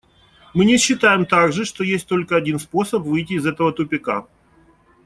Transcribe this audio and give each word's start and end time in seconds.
Мы 0.55 0.65
не 0.65 0.79
считаем 0.79 1.27
также, 1.27 1.63
что 1.63 1.83
есть 1.83 2.07
только 2.07 2.35
один 2.35 2.57
способ 2.57 3.03
выйти 3.03 3.33
из 3.33 3.45
этого 3.45 3.71
тупика. 3.71 4.25